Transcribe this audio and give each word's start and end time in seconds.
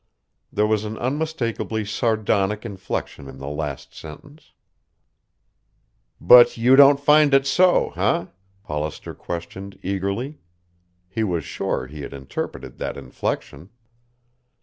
There 0.51 0.65
was 0.65 0.83
an 0.83 0.97
unmistakably 0.97 1.85
sardonic 1.85 2.65
inflection 2.65 3.27
in 3.29 3.37
the 3.37 3.47
last 3.47 3.93
sentence. 3.93 4.51
"But 6.19 6.57
you 6.57 6.75
don't 6.75 6.99
find 6.99 7.35
it 7.35 7.45
so, 7.45 7.91
eh?" 7.91 8.25
Hollister 8.63 9.13
questioned 9.13 9.77
eagerly. 9.83 10.39
He 11.07 11.23
was 11.23 11.45
sure 11.45 11.85
he 11.85 12.01
had 12.01 12.15
interpreted 12.15 12.79
that 12.79 12.97
inflection. 12.97 13.69